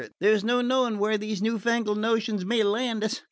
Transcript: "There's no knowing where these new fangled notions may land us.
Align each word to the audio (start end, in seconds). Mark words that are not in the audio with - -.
"There's 0.19 0.43
no 0.43 0.61
knowing 0.61 0.97
where 0.97 1.15
these 1.15 1.43
new 1.43 1.59
fangled 1.59 1.99
notions 1.99 2.43
may 2.43 2.63
land 2.63 3.03
us. 3.03 3.19